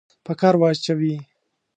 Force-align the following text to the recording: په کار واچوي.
په 0.25 0.31
کار 0.39 0.55
واچوي. 0.61 1.15